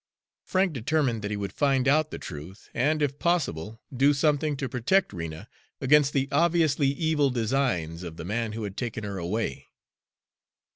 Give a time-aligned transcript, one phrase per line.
[0.43, 4.67] Frank determined that he would find out the truth and, if possible, do something to
[4.67, 5.47] protect Rena
[5.79, 9.67] against the obviously evil designs of the man who had taken her away.